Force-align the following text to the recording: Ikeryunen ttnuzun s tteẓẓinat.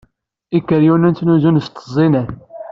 Ikeryunen 0.57 1.13
ttnuzun 1.15 1.57
s 1.65 1.67
tteẓẓinat. 1.67 2.29